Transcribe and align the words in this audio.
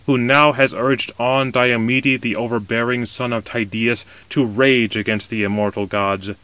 Who 0.07 0.17
now 0.17 0.53
has 0.53 0.73
urged 0.73 1.11
on 1.19 1.51
Diomede, 1.51 2.21
the 2.23 2.35
overbearing 2.35 3.05
son 3.05 3.31
of 3.31 3.45
Tydeus, 3.45 4.03
to 4.31 4.43
rage 4.43 4.95
against 4.97 5.29
the 5.29 5.43
immortal 5.43 5.85
gods. 5.85 6.31